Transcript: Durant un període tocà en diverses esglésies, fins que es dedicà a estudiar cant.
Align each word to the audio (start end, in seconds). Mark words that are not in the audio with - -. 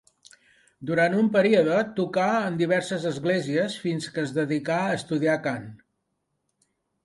Durant 0.91 1.15
un 1.17 1.29
període 1.35 1.75
tocà 1.99 2.25
en 2.47 2.57
diverses 2.63 3.07
esglésies, 3.11 3.77
fins 3.87 4.11
que 4.17 4.25
es 4.27 4.35
dedicà 4.41 4.81
a 4.89 4.99
estudiar 5.01 5.41
cant. 5.49 5.73